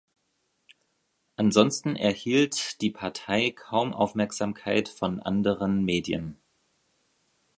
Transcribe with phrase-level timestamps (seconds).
[1.35, 6.41] Ansonsten erhielt die Partei kaum Aufmerksamkeit von anderen Medien.